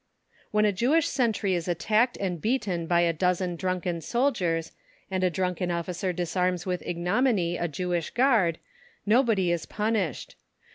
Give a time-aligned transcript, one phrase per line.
[0.49, 4.71] When a Jewish sentry is attacked and beaten by a dozen drunken soldiers,
[5.11, 8.57] and a drunken officer disarms with ignominy a Jewish guard,
[9.05, 10.35] nobody is punished.